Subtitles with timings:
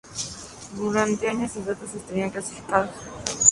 [0.73, 2.89] Durante años sus datos estuvieron clasificados.